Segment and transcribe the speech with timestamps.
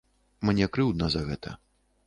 [0.49, 1.57] Мне крыўдна за гэта.